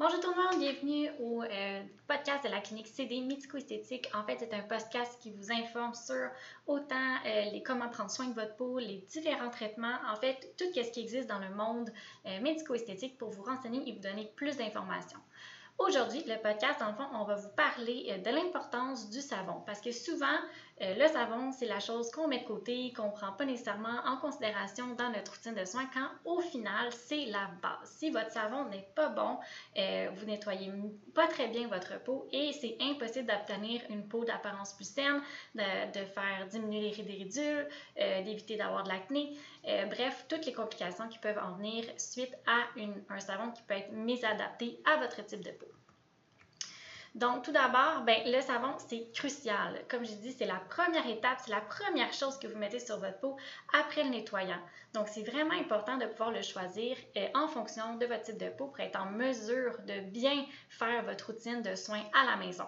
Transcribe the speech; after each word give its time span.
Bonjour 0.00 0.18
tout 0.18 0.30
le 0.30 0.42
monde, 0.42 0.58
bienvenue 0.58 1.10
au 1.20 1.42
euh, 1.42 1.82
podcast 2.08 2.42
de 2.42 2.48
la 2.48 2.60
clinique 2.60 2.86
CD 2.86 3.20
Médico-Esthétique. 3.20 4.08
En 4.14 4.24
fait, 4.24 4.38
c'est 4.38 4.54
un 4.54 4.62
podcast 4.62 5.18
qui 5.20 5.30
vous 5.30 5.52
informe 5.52 5.92
sur 5.92 6.30
autant 6.66 7.16
euh, 7.26 7.50
les 7.52 7.62
comment 7.62 7.86
prendre 7.90 8.10
soin 8.10 8.28
de 8.28 8.32
votre 8.32 8.56
peau, 8.56 8.78
les 8.78 9.04
différents 9.10 9.50
traitements, 9.50 9.98
en 10.10 10.16
fait, 10.16 10.54
tout 10.56 10.64
ce 10.74 10.90
qui 10.90 11.00
existe 11.00 11.28
dans 11.28 11.38
le 11.38 11.50
monde 11.50 11.90
euh, 12.24 12.40
médico-esthétique 12.40 13.18
pour 13.18 13.28
vous 13.28 13.42
renseigner 13.42 13.86
et 13.86 13.92
vous 13.92 14.00
donner 14.00 14.32
plus 14.36 14.56
d'informations. 14.56 15.20
Aujourd'hui, 15.80 16.22
le 16.26 16.36
podcast, 16.36 16.78
dans 16.78 16.88
le 16.88 16.94
fond, 16.94 17.06
on 17.14 17.24
va 17.24 17.36
vous 17.36 17.48
parler 17.56 18.08
euh, 18.10 18.18
de 18.18 18.28
l'importance 18.28 19.08
du 19.08 19.22
savon 19.22 19.62
parce 19.64 19.80
que 19.80 19.90
souvent, 19.92 20.26
euh, 20.82 20.94
le 20.94 21.08
savon, 21.08 21.52
c'est 21.52 21.66
la 21.66 21.80
chose 21.80 22.10
qu'on 22.10 22.28
met 22.28 22.40
de 22.40 22.44
côté, 22.44 22.92
qu'on 22.94 23.06
ne 23.06 23.12
prend 23.12 23.32
pas 23.32 23.46
nécessairement 23.46 23.98
en 24.04 24.18
considération 24.18 24.94
dans 24.98 25.08
notre 25.08 25.32
routine 25.32 25.54
de 25.54 25.64
soins 25.64 25.88
quand 25.94 26.08
au 26.30 26.40
final, 26.40 26.92
c'est 26.92 27.24
la 27.24 27.50
base. 27.62 27.96
Si 27.96 28.10
votre 28.10 28.30
savon 28.30 28.66
n'est 28.66 28.90
pas 28.94 29.08
bon, 29.08 29.38
euh, 29.78 30.10
vous 30.14 30.26
nettoyez 30.26 30.70
pas 31.14 31.26
très 31.28 31.48
bien 31.48 31.66
votre 31.68 31.98
peau 32.04 32.28
et 32.30 32.52
c'est 32.52 32.76
impossible 32.82 33.28
d'obtenir 33.28 33.80
une 33.88 34.06
peau 34.06 34.22
d'apparence 34.26 34.74
plus 34.74 34.88
saine, 34.88 35.22
de, 35.54 36.04
faire 36.04 36.46
diminuer 36.50 36.90
les 36.90 36.90
ridules, 36.90 37.68
d'éviter 37.96 38.56
d'avoir 38.56 38.84
de 38.84 38.90
l'acné. 38.90 39.36
bref, 39.88 40.26
toutes 40.28 40.44
les 40.44 40.52
complications 40.52 41.08
qui 41.08 41.18
peuvent 41.18 41.40
en 41.42 41.52
venir 41.52 41.84
suite 41.96 42.36
à 42.46 42.66
un 43.08 43.20
savon 43.20 43.50
qui 43.52 43.62
peut 43.62 43.74
être 43.74 43.92
mésadapté 43.92 44.82
à 44.84 44.98
votre 44.98 45.24
type 45.24 45.42
de 45.42 45.50
peau. 45.50 45.70
Donc, 47.14 47.44
tout 47.44 47.52
d'abord, 47.52 48.02
ben, 48.06 48.22
le 48.26 48.40
savon, 48.40 48.74
c'est 48.88 49.10
crucial. 49.12 49.82
Comme 49.88 50.04
je 50.04 50.12
dis, 50.12 50.32
c'est 50.32 50.46
la 50.46 50.60
première 50.70 51.06
étape, 51.06 51.38
c'est 51.44 51.50
la 51.50 51.60
première 51.60 52.12
chose 52.12 52.38
que 52.38 52.46
vous 52.46 52.58
mettez 52.58 52.78
sur 52.78 52.98
votre 52.98 53.18
peau 53.18 53.36
après 53.72 54.04
le 54.04 54.10
nettoyant. 54.10 54.60
Donc, 54.92 55.08
c'est 55.08 55.22
vraiment 55.22 55.54
important 55.54 55.96
de 55.96 56.06
pouvoir 56.06 56.30
le 56.30 56.42
choisir 56.42 56.96
euh, 57.16 57.26
en 57.34 57.48
fonction 57.48 57.96
de 57.96 58.06
votre 58.06 58.22
type 58.22 58.38
de 58.38 58.48
peau 58.50 58.66
pour 58.66 58.80
être 58.80 59.00
en 59.00 59.10
mesure 59.10 59.76
de 59.86 60.00
bien 60.00 60.44
faire 60.68 61.02
votre 61.04 61.26
routine 61.26 61.62
de 61.62 61.74
soins 61.74 62.04
à 62.14 62.30
la 62.30 62.36
maison. 62.36 62.66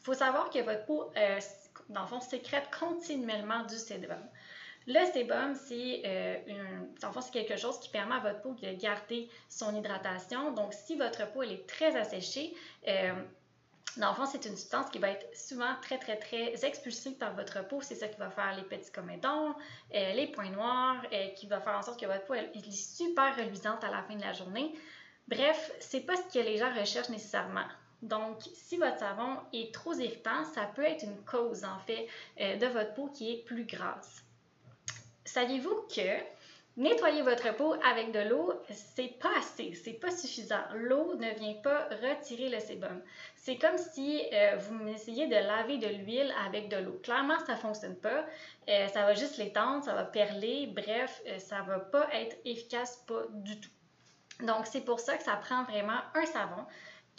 Il 0.00 0.04
faut 0.04 0.14
savoir 0.14 0.50
que 0.50 0.60
votre 0.60 0.84
peau, 0.86 1.10
euh, 1.16 1.40
dans 1.88 2.02
le 2.02 2.06
fond, 2.06 2.20
sécrète 2.20 2.68
continuellement 2.78 3.64
du 3.64 3.76
sébum. 3.76 4.22
Le 4.90 5.04
sébum, 5.12 5.54
c'est 5.54 6.02
euh, 6.06 6.38
quelque 7.30 7.58
chose 7.58 7.78
qui 7.78 7.90
permet 7.90 8.14
à 8.14 8.20
votre 8.20 8.40
peau 8.40 8.54
de 8.54 8.72
garder 8.72 9.28
son 9.50 9.76
hydratation. 9.76 10.52
Donc, 10.52 10.72
si 10.72 10.96
votre 10.96 11.30
peau 11.30 11.42
elle 11.42 11.52
est 11.52 11.68
très 11.68 11.94
asséchée, 11.94 12.54
euh, 12.88 13.12
dans 13.96 14.10
le 14.10 14.14
fond, 14.14 14.26
c'est 14.26 14.44
une 14.44 14.56
substance 14.56 14.90
qui 14.90 14.98
va 14.98 15.10
être 15.10 15.26
souvent 15.36 15.74
très, 15.82 15.98
très, 15.98 16.16
très 16.16 16.64
expulsée 16.64 17.12
par 17.12 17.34
votre 17.34 17.66
peau. 17.66 17.80
C'est 17.80 17.94
ça 17.94 18.06
qui 18.06 18.18
va 18.18 18.30
faire 18.30 18.54
les 18.56 18.62
petits 18.62 18.92
comédons, 18.92 19.54
euh, 19.94 20.12
les 20.12 20.28
points 20.28 20.50
noirs, 20.50 21.02
euh, 21.12 21.28
qui 21.28 21.46
va 21.46 21.60
faire 21.60 21.76
en 21.76 21.82
sorte 21.82 21.98
que 21.98 22.06
votre 22.06 22.24
peau 22.26 22.34
est 22.34 22.70
super 22.70 23.36
reluisante 23.36 23.82
à 23.82 23.90
la 23.90 24.02
fin 24.02 24.14
de 24.14 24.22
la 24.22 24.32
journée. 24.32 24.72
Bref, 25.26 25.72
c'est 25.80 26.00
pas 26.00 26.14
ce 26.16 26.32
que 26.32 26.44
les 26.44 26.58
gens 26.58 26.72
recherchent 26.72 27.08
nécessairement. 27.08 27.66
Donc, 28.02 28.42
si 28.54 28.76
votre 28.76 28.98
savon 28.98 29.38
est 29.52 29.74
trop 29.74 29.94
irritant, 29.94 30.44
ça 30.54 30.66
peut 30.74 30.84
être 30.84 31.02
une 31.02 31.24
cause, 31.24 31.64
en 31.64 31.78
fait, 31.80 32.06
euh, 32.40 32.56
de 32.56 32.66
votre 32.66 32.94
peau 32.94 33.08
qui 33.08 33.32
est 33.32 33.44
plus 33.44 33.64
grasse. 33.64 34.22
Saviez-vous 35.24 35.86
que 35.94 36.37
Nettoyer 36.78 37.22
votre 37.22 37.56
peau 37.56 37.74
avec 37.84 38.12
de 38.12 38.20
l'eau, 38.20 38.52
c'est 38.70 39.18
pas 39.18 39.36
assez, 39.36 39.74
c'est 39.74 39.94
pas 39.94 40.12
suffisant. 40.12 40.62
L'eau 40.74 41.16
ne 41.16 41.28
vient 41.34 41.54
pas 41.54 41.88
retirer 41.88 42.48
le 42.50 42.60
sébum. 42.60 43.02
C'est 43.34 43.56
comme 43.56 43.76
si 43.76 44.22
euh, 44.32 44.54
vous 44.58 44.86
essayez 44.86 45.26
de 45.26 45.34
laver 45.34 45.78
de 45.78 45.88
l'huile 45.88 46.32
avec 46.46 46.68
de 46.68 46.76
l'eau. 46.76 47.00
Clairement, 47.02 47.38
ça 47.46 47.56
fonctionne 47.56 47.96
pas. 47.96 48.24
Euh, 48.68 48.86
ça 48.86 49.06
va 49.06 49.14
juste 49.14 49.38
l'étendre, 49.38 49.82
ça 49.82 49.94
va 49.94 50.04
perler. 50.04 50.68
Bref, 50.68 51.20
euh, 51.26 51.40
ça 51.40 51.62
va 51.62 51.80
pas 51.80 52.06
être 52.12 52.36
efficace, 52.44 53.02
pas 53.08 53.24
du 53.30 53.58
tout. 53.58 53.70
Donc, 54.46 54.64
c'est 54.66 54.84
pour 54.84 55.00
ça 55.00 55.16
que 55.16 55.24
ça 55.24 55.34
prend 55.34 55.64
vraiment 55.64 55.98
un 56.14 56.26
savon 56.26 56.64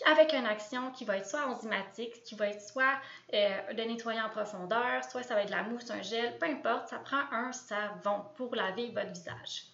avec 0.05 0.33
une 0.33 0.45
action 0.45 0.91
qui 0.91 1.05
va 1.05 1.17
être 1.17 1.27
soit 1.27 1.47
enzymatique, 1.47 2.23
qui 2.23 2.35
va 2.35 2.47
être 2.47 2.61
soit 2.61 2.99
euh, 3.33 3.73
de 3.73 3.81
nettoyer 3.83 4.21
en 4.21 4.29
profondeur, 4.29 5.03
soit 5.09 5.23
ça 5.23 5.35
va 5.35 5.41
être 5.41 5.47
de 5.47 5.55
la 5.55 5.63
mousse, 5.63 5.89
un 5.91 6.01
gel, 6.01 6.37
peu 6.37 6.45
importe, 6.45 6.89
ça 6.89 6.97
prend 6.99 7.21
un 7.31 7.51
savon 7.51 8.23
pour 8.35 8.55
laver 8.55 8.91
votre 8.91 9.11
visage. 9.11 9.65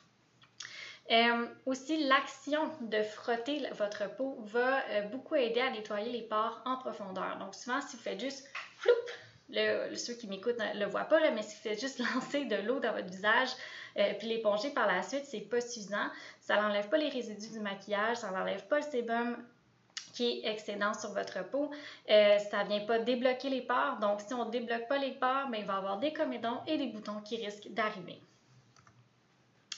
Euh, 1.12 1.46
aussi, 1.68 2.08
l'action 2.08 2.72
de 2.82 3.04
frotter 3.04 3.68
votre 3.74 4.16
peau 4.16 4.40
va 4.46 4.84
euh, 4.90 5.02
beaucoup 5.04 5.36
aider 5.36 5.62
à 5.62 5.70
nettoyer 5.70 6.12
les 6.12 6.24
pores 6.24 6.62
en 6.66 6.78
profondeur. 6.78 7.38
Donc, 7.38 7.54
souvent, 7.54 7.80
si 7.82 7.96
vous 7.96 8.02
faites 8.02 8.20
juste 8.20 8.50
floup, 8.78 8.92
le, 9.50 9.94
ceux 9.96 10.16
qui 10.16 10.28
m'écoutent 10.28 10.58
ne 10.58 10.80
le 10.80 10.88
voient 10.88 11.04
pas, 11.04 11.20
mais 11.32 11.44
si 11.44 11.56
vous 11.56 11.62
faites 11.62 11.80
juste 11.80 12.00
lancer 12.16 12.46
de 12.46 12.56
l'eau 12.56 12.80
dans 12.80 12.94
votre 12.94 13.10
visage 13.10 13.50
puis 14.20 14.28
l'éponger 14.28 14.72
par 14.72 14.88
la 14.88 15.02
suite, 15.04 15.24
c'est 15.24 15.40
pas 15.40 15.62
suffisant. 15.62 16.10
Ça 16.42 16.62
n'enlève 16.62 16.90
pas 16.90 16.98
les 16.98 17.08
résidus 17.08 17.54
du 17.54 17.62
maquillage, 17.62 18.18
ça 18.18 18.30
n'enlève 18.30 18.68
pas 18.68 18.80
le 18.80 18.84
sébum 18.84 19.38
qui 20.16 20.42
est 20.44 20.50
excédent 20.50 20.94
sur 20.94 21.12
votre 21.12 21.48
peau. 21.50 21.70
Euh, 22.10 22.40
ça 22.40 22.64
ne 22.64 22.70
vient 22.70 22.86
pas 22.86 23.00
débloquer 23.00 23.50
les 23.50 23.62
pores. 23.62 23.98
Donc, 24.02 24.22
si 24.22 24.34
on 24.34 24.46
ne 24.46 24.52
débloque 24.52 24.88
pas 24.88 24.98
les 24.98 25.12
pores, 25.12 25.50
ben, 25.52 25.60
il 25.60 25.66
va 25.66 25.74
y 25.74 25.78
avoir 25.78 26.00
des 26.00 26.14
comédons 26.14 26.60
et 26.66 26.78
des 26.78 26.88
boutons 26.88 27.22
qui 27.22 27.36
risquent 27.36 27.68
d'arriver. 27.70 28.20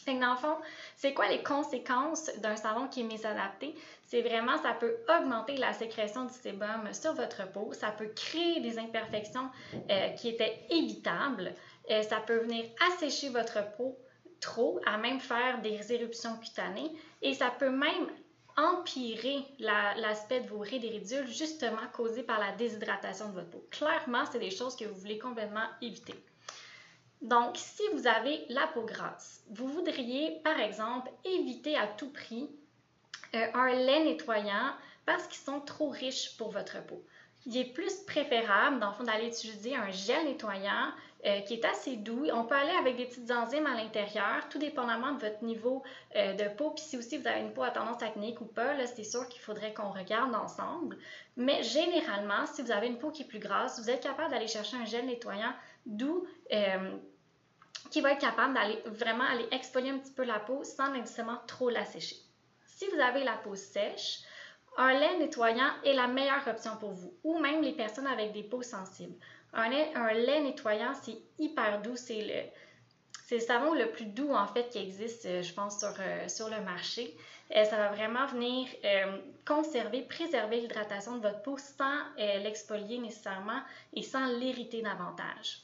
dans 0.05 0.31
le 0.31 0.37
fond, 0.37 0.55
c'est 0.95 1.13
quoi 1.13 1.27
les 1.27 1.43
conséquences 1.43 2.29
d'un 2.37 2.55
savon 2.55 2.87
qui 2.87 3.01
est 3.01 3.03
mésadapté? 3.03 3.75
C'est 4.05 4.21
vraiment, 4.21 4.57
ça 4.59 4.73
peut 4.73 4.95
augmenter 5.19 5.57
la 5.57 5.73
sécrétion 5.73 6.25
du 6.25 6.33
sébum 6.33 6.93
sur 6.93 7.13
votre 7.13 7.51
peau, 7.51 7.73
ça 7.73 7.91
peut 7.91 8.11
créer 8.15 8.61
des 8.61 8.79
imperfections 8.79 9.49
euh, 9.89 10.09
qui 10.09 10.29
étaient 10.29 10.65
évitables, 10.69 11.53
euh, 11.89 12.03
ça 12.03 12.21
peut 12.21 12.37
venir 12.37 12.63
assécher 12.89 13.29
votre 13.29 13.75
peau 13.75 13.97
trop, 14.39 14.79
à 14.85 14.97
même 14.97 15.19
faire 15.19 15.61
des 15.61 15.91
éruptions 15.91 16.37
cutanées, 16.37 16.91
et 17.21 17.33
ça 17.33 17.49
peut 17.49 17.71
même 17.71 18.07
empirer 18.57 19.45
l'aspect 19.59 20.41
de 20.41 20.49
vos 20.49 20.59
rides 20.59 20.83
et 20.83 20.89
ridules, 20.89 21.27
justement 21.27 21.87
causé 21.93 22.23
par 22.23 22.39
la 22.39 22.51
déshydratation 22.53 23.29
de 23.29 23.33
votre 23.33 23.49
peau. 23.49 23.65
Clairement, 23.69 24.23
c'est 24.31 24.39
des 24.39 24.51
choses 24.51 24.75
que 24.75 24.85
vous 24.85 24.99
voulez 24.99 25.19
complètement 25.19 25.67
éviter. 25.81 26.15
Donc, 27.21 27.57
si 27.57 27.83
vous 27.93 28.07
avez 28.07 28.45
la 28.49 28.67
peau 28.67 28.83
grasse, 28.83 29.43
vous 29.49 29.67
voudriez, 29.67 30.39
par 30.43 30.59
exemple, 30.59 31.09
éviter 31.23 31.77
à 31.77 31.87
tout 31.87 32.11
prix 32.11 32.49
euh, 33.35 33.47
un 33.53 33.73
lait 33.73 34.03
nettoyant 34.03 34.73
parce 35.05 35.27
qu'ils 35.27 35.43
sont 35.43 35.61
trop 35.61 35.89
riches 35.89 36.35
pour 36.37 36.51
votre 36.51 36.83
peau. 36.85 37.03
Il 37.45 37.57
est 37.57 37.73
plus 37.73 37.93
préférable, 38.05 38.79
dans 38.79 38.89
le 38.89 38.93
fond, 38.93 39.03
d'aller 39.03 39.27
utiliser 39.27 39.75
un 39.75 39.89
gel 39.89 40.25
nettoyant 40.25 40.91
euh, 41.25 41.41
qui 41.41 41.55
est 41.55 41.65
assez 41.65 41.95
doux. 41.95 42.27
On 42.31 42.43
peut 42.43 42.55
aller 42.55 42.75
avec 42.79 42.95
des 42.95 43.05
petites 43.05 43.31
enzymes 43.31 43.65
à 43.65 43.75
l'intérieur, 43.75 44.47
tout 44.49 44.59
dépendamment 44.59 45.13
de 45.13 45.19
votre 45.19 45.43
niveau 45.43 45.83
euh, 46.15 46.33
de 46.33 46.47
peau. 46.55 46.69
Puis 46.71 46.83
si 46.83 46.97
aussi 46.97 47.17
vous 47.17 47.27
avez 47.27 47.39
une 47.41 47.53
peau 47.53 47.63
à 47.63 47.71
tendance 47.71 48.03
acnéique 48.03 48.39
ou 48.41 48.45
pas, 48.45 48.85
c'est 48.85 49.03
sûr 49.03 49.27
qu'il 49.27 49.41
faudrait 49.41 49.73
qu'on 49.73 49.89
regarde 49.89 50.35
ensemble. 50.35 50.97
Mais 51.35 51.63
généralement, 51.63 52.45
si 52.45 52.61
vous 52.61 52.71
avez 52.71 52.87
une 52.87 52.99
peau 52.99 53.09
qui 53.09 53.23
est 53.23 53.27
plus 53.27 53.39
grasse, 53.39 53.79
vous 53.79 53.89
êtes 53.89 54.03
capable 54.03 54.31
d'aller 54.31 54.47
chercher 54.47 54.77
un 54.77 54.85
gel 54.85 55.05
nettoyant 55.05 55.53
doux. 55.85 56.25
Euh, 56.53 56.97
qui 57.89 58.01
va 58.01 58.11
être 58.11 58.19
capable 58.19 58.53
d'aller 58.53 58.81
vraiment 58.85 59.23
aller 59.23 59.47
exfolier 59.51 59.91
un 59.91 59.97
petit 59.97 60.11
peu 60.11 60.23
la 60.23 60.39
peau 60.39 60.63
sans 60.65 60.91
nécessairement 60.91 61.37
trop 61.47 61.69
la 61.69 61.85
sécher. 61.85 62.17
Si 62.65 62.85
vous 62.87 62.99
avez 62.99 63.23
la 63.23 63.37
peau 63.37 63.55
sèche, 63.55 64.19
un 64.77 64.93
lait 64.93 65.17
nettoyant 65.17 65.71
est 65.83 65.93
la 65.93 66.07
meilleure 66.07 66.47
option 66.47 66.77
pour 66.77 66.91
vous, 66.91 67.13
ou 67.23 67.39
même 67.39 67.61
les 67.61 67.73
personnes 67.73 68.07
avec 68.07 68.31
des 68.31 68.43
peaux 68.43 68.61
sensibles. 68.61 69.15
Un 69.57 69.69
lait, 69.69 70.39
nettoyant, 70.41 70.93
c'est 71.01 71.17
hyper 71.39 71.81
doux. 71.81 71.95
C'est 71.95 72.51
le, 73.31 73.39
savon 73.39 73.73
le 73.73 73.91
plus 73.91 74.05
doux, 74.05 74.31
en 74.31 74.45
fait, 74.45 74.69
qui 74.69 74.77
existe, 74.77 75.25
euh, 75.25 75.41
je 75.41 75.51
pense, 75.51 75.79
sur, 75.79 75.93
euh, 75.99 76.49
le 76.49 76.63
marché. 76.63 77.17
Euh, 77.55 77.63
ça 77.63 77.77
va 77.77 77.89
vraiment 77.89 78.27
venir 78.27 78.67
conserver, 79.45 80.03
préserver 80.03 80.61
l'hydratation 80.61 81.15
de 81.15 81.21
votre 81.21 81.41
peau 81.41 81.57
sans 81.57 82.03
l'expolier 82.17 82.99
nécessairement 82.99 83.61
et 83.93 84.03
sans 84.03 84.27
l'irriter 84.37 84.81
davantage. 84.81 85.61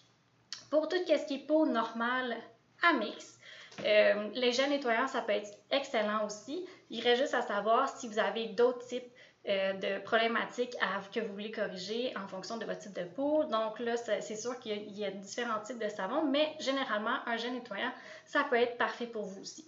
Pour 0.71 0.87
tout 0.87 0.95
ce 0.95 1.25
qui 1.27 1.35
est 1.35 1.45
peau 1.45 1.67
normale 1.67 2.37
à 2.81 2.93
mix, 2.93 3.37
les 3.83 4.53
gels 4.53 4.69
nettoyants, 4.69 5.07
ça 5.07 5.21
peut 5.21 5.33
être 5.33 5.51
excellent 5.71 6.25
aussi. 6.25 6.65
Il 6.89 7.01
reste 7.01 7.23
juste 7.23 7.33
à 7.33 7.41
savoir 7.41 7.89
si 7.89 8.07
vous 8.07 8.17
avez 8.17 8.47
d'autres 8.47 8.87
types 8.87 9.11
euh, 9.49 9.73
de 9.73 10.01
problématiques 10.03 10.75
que 11.13 11.19
vous 11.19 11.33
voulez 11.33 11.51
corriger 11.51 12.13
en 12.15 12.27
fonction 12.27 12.57
de 12.57 12.65
votre 12.65 12.79
type 12.79 12.93
de 12.93 13.03
peau. 13.03 13.43
Donc 13.43 13.79
là, 13.79 13.97
c'est 13.97 14.35
sûr 14.37 14.57
qu'il 14.59 14.89
y, 14.97 15.03
a 15.03 15.11
différents 15.11 15.59
types 15.59 15.83
de 15.83 15.89
savons, 15.89 16.23
mais 16.23 16.55
généralement, 16.59 17.17
un 17.25 17.35
gel 17.35 17.53
nettoyant, 17.53 17.91
ça 18.25 18.45
peut 18.49 18.55
être 18.55 18.77
parfait 18.77 19.07
pour 19.07 19.25
vous 19.25 19.41
aussi. 19.41 19.67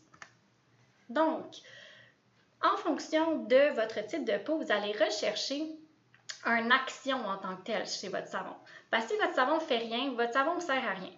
Donc, 1.09 1.57
en 2.63 2.77
fonction 2.77 3.43
de 3.43 3.73
votre 3.75 4.05
type 4.07 4.23
de 4.23 4.37
peau, 4.37 4.57
vous 4.57 4.71
allez 4.71 4.93
rechercher 4.93 5.63
une 6.45 6.71
action 6.71 7.17
en 7.25 7.37
tant 7.37 7.57
que 7.57 7.63
telle 7.63 7.85
chez 7.85 8.07
votre 8.07 8.27
savon. 8.27 8.55
Parce 8.89 9.05
que 9.05 9.13
si 9.13 9.19
votre 9.19 9.35
savon 9.35 9.55
ne 9.55 9.59
fait 9.59 9.77
rien, 9.77 10.13
votre 10.13 10.33
savon 10.33 10.55
ne 10.55 10.61
sert 10.61 10.87
à 10.87 10.93
rien. 10.93 11.11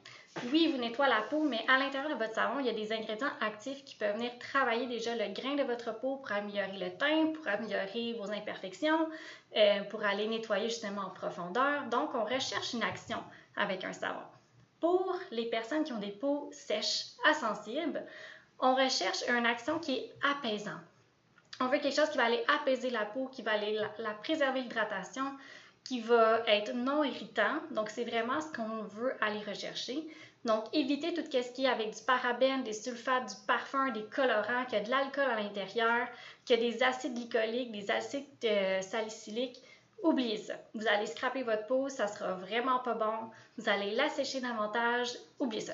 Oui, 0.51 0.72
vous 0.72 0.78
nettoie 0.78 1.07
la 1.07 1.22
peau, 1.22 1.44
mais 1.44 1.63
à 1.68 1.78
l'intérieur 1.78 2.12
de 2.12 2.16
votre 2.16 2.36
savon, 2.36 2.60
il 2.60 2.66
y 2.66 2.69
a 2.69 2.74
des 2.74 2.92
ingrédients 2.92 3.31
actifs 3.42 3.84
qui 3.84 3.95
peuvent 3.95 4.16
venir 4.16 4.31
travailler 4.39 4.86
déjà 4.88 5.16
le 5.16 5.34
grain 5.34 5.56
de 5.56 5.63
votre 5.63 5.98
peau 6.00 6.18
pour 6.18 6.31
améliorer 6.31 6.78
le 6.78 6.98
teint, 6.98 7.34
pour 7.34 7.48
améliorer 7.48 8.13
vos 8.13 8.31
imperfections, 8.31 9.10
euh, 9.56 9.84
pour 9.84 10.04
aller 10.04 10.28
nettoyer 10.28 10.69
justement 10.69 11.01
en 11.01 11.10
profondeur. 11.10 11.86
Donc, 11.86 12.13
on 12.13 12.24
recherche 12.24 12.74
une 12.74 12.84
action 12.84 13.24
avec 13.56 13.84
un 13.84 13.94
savon. 13.94 14.22
Pour 14.80 15.18
les 15.31 15.45
personnes 15.45 15.84
qui 15.84 15.94
ont 15.94 16.00
des 16.00 16.12
peaux 16.12 16.50
sèches 16.51 17.07
à 17.28 17.34
sensibles, 17.34 18.04
on 18.60 18.75
recherche 18.75 19.24
une 19.28 19.45
action 19.45 19.80
qui 19.80 19.95
est 19.95 20.13
apaisante. 20.24 20.81
On 21.60 21.66
veut 21.66 21.80
quelque 21.80 21.95
chose 21.95 22.10
qui 22.10 22.18
va 22.18 22.25
aller 22.25 22.44
apaiser 22.48 22.92
la 22.92 23.06
peau, 23.06 23.28
qui 23.28 23.42
va 23.42 23.54
aller 23.54 23.80
la, 23.98 24.13
préserver 24.13 24.62
l'hydratation, 24.62 25.25
qui 25.88 26.01
va 26.01 26.42
être 26.48 26.74
non 26.74 27.01
irritant. 27.04 27.62
Donc, 27.72 27.89
c'est 27.89 28.04
vraiment 28.04 28.42
ce 28.42 28.51
qu'on 28.51 28.84
veut 28.84 29.13
aller 29.22 29.39
rechercher. 29.39 30.06
Donc, 30.44 30.66
évitez 30.74 31.13
tout 31.13 31.22
ce 31.22 31.51
qui 31.54 31.63
est 31.63 31.69
avec 31.69 31.95
du 31.95 32.04
parabène, 32.04 32.63
des 32.63 32.74
sulfates, 32.74 33.30
du 33.30 33.45
parfum, 33.48 33.92
des 33.92 34.04
colorants, 34.04 34.66
qui 34.66 34.75
a 34.75 34.81
de 34.81 34.89
l'alcool 34.89 35.30
à 35.30 35.42
l'intérieur, 35.42 36.07
qui 36.44 36.54
a 36.54 36.57
des 36.57 36.84
acides 36.84 37.13
glycoliques, 37.13 37.72
des 37.72 37.89
acides 37.89 38.25
euh, 38.44 38.81
salicyliques. 38.81 39.62
Oubliez 40.04 40.38
ça. 40.38 40.56
Vous 40.74 40.88
allez 40.88 41.07
scraper 41.07 41.44
votre 41.44 41.66
peau, 41.68 41.88
ça 41.88 42.07
sera 42.07 42.34
vraiment 42.34 42.80
pas 42.80 42.94
bon. 42.94 43.31
Vous 43.57 43.69
allez 43.69 43.92
l'assécher 43.92 44.42
davantage. 44.42 45.10
Oubliez 45.39 45.62
ça. 45.62 45.74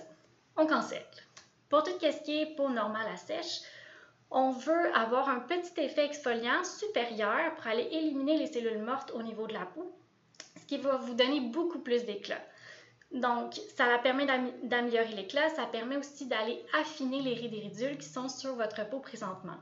On 0.57 0.67
cancelle. 0.67 1.01
Pour 1.69 1.83
tout 1.83 1.91
ce 1.99 2.23
qui 2.23 2.39
est 2.39 2.55
peau 2.55 2.69
normale 2.69 3.07
à 3.11 3.17
sèche, 3.17 3.61
on 4.29 4.51
veut 4.51 4.95
avoir 4.95 5.27
un 5.29 5.39
petit 5.39 5.79
effet 5.81 6.05
exfoliant 6.05 6.63
supérieur 6.63 7.55
pour 7.55 7.67
aller 7.67 7.87
éliminer 7.91 8.37
les 8.37 8.47
cellules 8.47 8.81
mortes 8.81 9.11
au 9.13 9.21
niveau 9.21 9.47
de 9.47 9.53
la 9.53 9.65
peau, 9.65 9.91
ce 10.59 10.65
qui 10.65 10.77
va 10.77 10.97
vous 10.97 11.13
donner 11.13 11.39
beaucoup 11.39 11.79
plus 11.79 12.05
d'éclat. 12.05 12.41
Donc, 13.13 13.53
ça 13.75 13.85
permet 13.99 14.25
d'améliorer 14.63 15.13
l'éclat, 15.13 15.49
ça 15.49 15.67
permet 15.67 15.97
aussi 15.97 16.25
d'aller 16.25 16.59
affiner 16.79 17.21
les 17.21 17.35
rides 17.35 17.53
et 17.53 17.59
ridules 17.59 17.97
qui 17.97 18.07
sont 18.07 18.27
sur 18.27 18.55
votre 18.55 18.89
peau 18.89 18.99
présentement. 18.99 19.57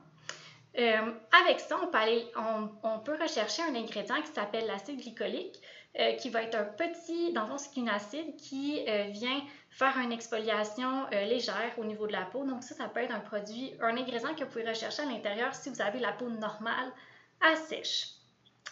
Euh, 0.78 1.12
avec 1.44 1.60
ça, 1.60 1.78
on 1.82 3.00
peut, 3.00 3.18
rechercher 3.22 3.62
un 3.64 3.76
ingrédient 3.76 4.22
qui 4.22 4.32
s'appelle 4.32 4.68
l'acide 4.68 5.02
glycolique, 5.02 5.60
euh, 6.00 6.14
qui 6.14 6.30
va 6.30 6.44
être 6.44 6.56
un 6.56 6.64
petit, 6.64 7.34
dans 7.34 7.42
le 7.42 7.48
fond, 7.48 7.58
c'est 7.58 7.76
une 7.76 7.90
acide 7.90 8.38
qui 8.38 8.86
euh, 8.88 9.08
vient 9.10 9.42
faire 9.70 9.98
une 9.98 10.14
exfoliation 10.14 11.08
légère 11.12 11.74
au 11.78 11.84
niveau 11.84 12.08
de 12.08 12.14
la 12.14 12.24
peau. 12.24 12.46
Donc 12.46 12.64
ça, 12.64 12.74
ça 12.74 12.88
peut 12.88 13.02
être 13.02 13.14
un 13.14 13.20
produit, 13.20 13.74
un 13.82 13.98
ingrédient 13.98 14.34
que 14.34 14.46
vous 14.46 14.50
pouvez 14.50 14.68
rechercher 14.68 15.02
à 15.02 15.06
l'intérieur 15.06 15.54
si 15.54 15.70
vous 15.70 15.82
avez 15.82 16.00
la 16.00 16.14
peau 16.14 16.30
normale 16.30 16.94
à 17.42 17.56
sèche. 17.58 18.21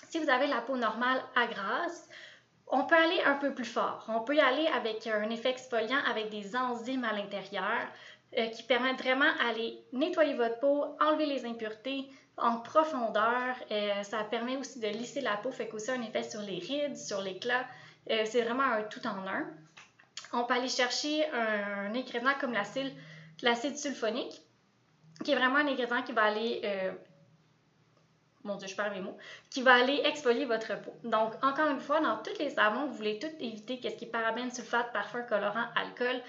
Si 0.09 0.19
vous 0.19 0.30
avez 0.30 0.47
la 0.47 0.62
peau 0.62 0.75
normale 0.75 1.21
à 1.36 1.47
grasse, 1.47 2.09
on 2.68 2.83
peut 2.83 2.95
aller 2.95 3.21
un 3.25 3.36
peu 3.36 3.53
plus 3.53 3.65
fort. 3.65 4.06
On 4.07 4.21
peut 4.21 4.36
y 4.36 4.39
aller 4.39 4.68
avec 4.68 5.07
un 5.07 5.30
effet 5.30 5.50
exfoliant 5.50 6.00
avec 6.09 6.30
des 6.30 6.56
enzymes 6.56 7.03
à 7.03 7.13
l'intérieur 7.13 7.88
euh, 8.38 8.45
qui 8.47 8.63
permettent 8.63 9.01
vraiment 9.01 9.31
d'aller 9.44 9.83
nettoyer 9.91 10.36
votre 10.36 10.59
peau, 10.59 10.86
enlever 11.01 11.25
les 11.25 11.45
impuretés 11.45 12.07
en 12.38 12.59
profondeur. 12.59 13.56
Euh, 13.71 14.03
ça 14.03 14.24
permet 14.24 14.56
aussi 14.57 14.80
de 14.80 14.88
lisser 14.88 15.21
la 15.21 15.38
peau, 15.38 15.51
fait 15.51 15.68
qu'aussi 15.68 15.89
un 15.89 16.01
effet 16.03 16.24
sur 16.24 16.42
les 16.42 16.59
rides, 16.59 16.95
sur 16.95 17.21
l'éclat. 17.21 17.65
Euh, 18.12 18.24
c'est 18.25 18.44
vraiment 18.44 18.63
un 18.63 18.83
tout 18.83 19.06
en 19.07 19.27
un. 19.27 19.47
On 20.31 20.44
peut 20.44 20.53
aller 20.53 20.69
chercher 20.69 21.27
un, 21.31 21.94
ingrédient 21.95 22.35
comme 22.39 22.53
l'acide 22.53 23.77
sulfonique, 23.77 24.42
qui 25.24 25.31
est 25.31 25.35
vraiment 25.35 25.57
un 25.57 25.68
ingrédient 25.68 26.03
qui 26.03 26.12
va 26.12 26.24
aller 26.24 26.62
mon 28.44 28.56
Dieu, 28.56 28.68
je 28.68 28.75
perds 28.75 28.91
mes 28.91 29.01
mots, 29.01 29.18
qui 29.50 29.62
va 29.62 29.74
aller 29.74 30.01
exfolier 30.06 30.45
votre 30.45 30.80
peau. 30.81 30.94
Donc, 31.03 31.33
encore 31.44 31.68
une 31.68 31.80
fois, 31.80 32.00
dans 32.00 32.18
tous 32.18 32.38
les 32.39 32.50
savons, 32.51 32.86
vous 32.86 32.94
voulez 32.94 33.19
tout 33.19 33.31
éviter 33.39 33.80
qu'est-ce 33.80 33.95
qui 33.97 34.06
est 34.06 34.09
parabène, 34.09 34.51
sulfate, 34.51 34.91
parfum, 34.94 35.21
colorant, 35.24 35.65
alcool. 35.75 36.21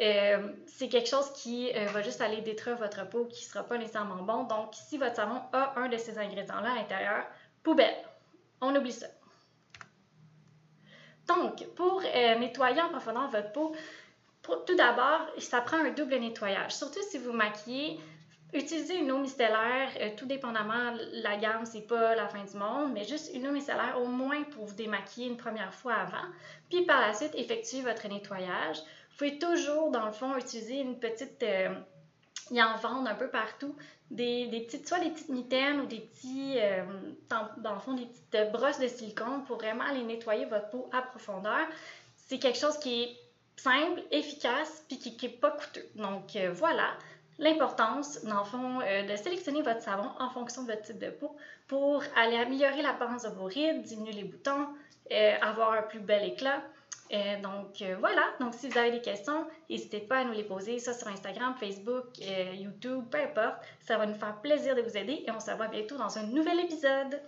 Euh, 0.00 0.52
c'est 0.66 0.88
quelque 0.88 1.08
chose 1.08 1.30
qui 1.34 1.70
euh, 1.74 1.86
va 1.86 2.02
juste 2.02 2.20
aller 2.20 2.40
détruire 2.40 2.76
votre 2.76 3.08
peau, 3.08 3.26
qui 3.26 3.44
ne 3.44 3.50
sera 3.50 3.64
pas 3.64 3.78
nécessairement 3.78 4.22
bon. 4.22 4.44
Donc, 4.44 4.70
si 4.72 4.98
votre 4.98 5.16
savon 5.16 5.40
a 5.52 5.74
un 5.76 5.88
de 5.88 5.96
ces 5.96 6.18
ingrédients-là 6.18 6.72
à 6.72 6.74
l'intérieur, 6.76 7.24
poubelle. 7.62 7.96
On 8.60 8.74
oublie 8.74 8.92
ça. 8.92 9.06
Donc, 11.28 11.64
pour 11.76 12.02
euh, 12.02 12.34
nettoyer 12.36 12.80
en 12.80 12.88
profondeur 12.88 13.28
votre 13.28 13.52
peau, 13.52 13.74
tout 14.66 14.74
d'abord, 14.76 15.28
ça 15.38 15.60
prend 15.60 15.76
un 15.76 15.90
double 15.90 16.16
nettoyage. 16.16 16.74
Surtout 16.74 17.00
si 17.08 17.18
vous 17.18 17.32
maquillez 17.32 18.00
Utilisez 18.54 18.98
une 18.98 19.10
eau 19.10 19.18
micellaire, 19.18 19.90
euh, 19.98 20.10
tout 20.14 20.26
dépendamment, 20.26 20.92
la 21.12 21.38
gamme, 21.38 21.64
c'est 21.64 21.86
pas 21.86 22.14
la 22.14 22.28
fin 22.28 22.44
du 22.44 22.54
monde, 22.54 22.92
mais 22.92 23.04
juste 23.04 23.34
une 23.34 23.48
eau 23.48 23.50
micellaire 23.50 23.98
au 23.98 24.06
moins 24.06 24.42
pour 24.44 24.66
vous 24.66 24.74
démaquiller 24.74 25.26
une 25.28 25.38
première 25.38 25.72
fois 25.72 25.94
avant. 25.94 26.28
Puis 26.68 26.82
par 26.82 27.00
la 27.00 27.14
suite, 27.14 27.32
effectuez 27.34 27.80
votre 27.80 28.06
nettoyage. 28.08 28.76
Vous 28.76 29.16
pouvez 29.16 29.38
toujours, 29.38 29.90
dans 29.90 30.04
le 30.04 30.12
fond, 30.12 30.36
utiliser 30.36 30.80
une 30.80 30.98
petite. 30.98 31.42
Euh, 31.42 31.74
y 32.50 32.62
en 32.62 32.76
vend 32.76 33.06
un 33.06 33.14
peu 33.14 33.28
partout. 33.28 33.74
Des, 34.10 34.46
petites, 34.66 34.86
soit 34.86 34.98
des 34.98 35.08
petites 35.08 35.30
mitaines 35.30 35.80
ou 35.80 35.86
des 35.86 36.00
petits, 36.00 36.58
euh, 36.58 36.84
dans, 37.30 37.72
le 37.72 37.80
fond, 37.80 37.94
des 37.94 38.04
petites 38.04 38.52
brosses 38.52 38.78
de 38.78 38.88
silicone 38.88 39.44
pour 39.46 39.56
vraiment 39.56 39.84
aller 39.84 40.02
nettoyer 40.02 40.44
votre 40.44 40.68
peau 40.68 40.90
à 40.92 41.00
profondeur. 41.00 41.66
C'est 42.16 42.38
quelque 42.38 42.58
chose 42.58 42.78
qui 42.78 43.04
est 43.04 43.16
simple, 43.56 44.02
efficace, 44.10 44.84
puis 44.88 44.98
qui 44.98 45.16
n'est 45.26 45.32
pas 45.32 45.52
coûteux. 45.52 45.88
Donc 45.94 46.36
voilà 46.52 46.90
l'importance, 47.42 48.24
dans 48.24 48.38
le 48.38 48.44
fond, 48.44 48.80
euh, 48.80 49.02
de 49.02 49.16
sélectionner 49.16 49.62
votre 49.62 49.82
savon 49.82 50.08
en 50.18 50.30
fonction 50.30 50.62
de 50.62 50.68
votre 50.68 50.82
type 50.82 50.98
de 50.98 51.10
peau 51.10 51.36
pour 51.66 52.02
aller 52.16 52.36
améliorer 52.36 52.82
l'apparence 52.82 53.24
de 53.24 53.30
vos 53.30 53.44
rides, 53.44 53.82
diminuer 53.82 54.12
les 54.12 54.24
boutons, 54.24 54.68
euh, 55.10 55.34
avoir 55.42 55.72
un 55.72 55.82
plus 55.82 55.98
bel 55.98 56.24
éclat. 56.24 56.62
Euh, 57.12 57.42
donc 57.42 57.82
voilà, 57.98 58.22
donc 58.40 58.54
si 58.54 58.68
vous 58.68 58.78
avez 58.78 58.92
des 58.92 59.02
questions, 59.02 59.44
n'hésitez 59.68 60.00
pas 60.00 60.18
à 60.18 60.24
nous 60.24 60.32
les 60.32 60.44
poser, 60.44 60.78
ça 60.78 60.94
sur 60.94 61.08
Instagram, 61.08 61.54
Facebook, 61.60 62.06
YouTube, 62.54 63.04
peu 63.10 63.18
importe. 63.18 63.56
Ça 63.80 63.98
va 63.98 64.06
nous 64.06 64.14
faire 64.14 64.40
plaisir 64.40 64.74
de 64.74 64.80
vous 64.80 64.96
aider 64.96 65.24
et 65.26 65.30
on 65.30 65.40
se 65.40 65.50
voit 65.50 65.68
bientôt 65.68 65.98
dans 65.98 66.16
un 66.16 66.22
nouvel 66.22 66.60
épisode. 66.60 67.20